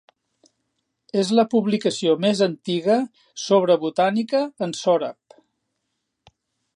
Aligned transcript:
És 1.23 1.29
la 1.39 1.43
publicació 1.51 2.15
més 2.23 2.41
antiga 2.45 2.97
sobre 3.43 3.77
botànica 3.85 4.41
en 4.69 4.77
sòrab. 4.83 5.39